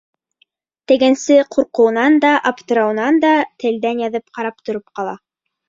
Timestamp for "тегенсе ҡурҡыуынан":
0.91-2.17